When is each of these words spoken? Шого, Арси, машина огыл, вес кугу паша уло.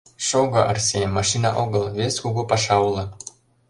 Шого, 0.27 0.59
Арси, 0.71 0.99
машина 1.17 1.49
огыл, 1.63 1.83
вес 1.97 2.15
кугу 2.23 2.43
паша 2.51 2.75
уло. 2.87 3.03